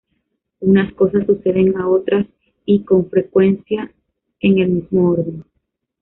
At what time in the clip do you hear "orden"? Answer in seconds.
5.11-5.43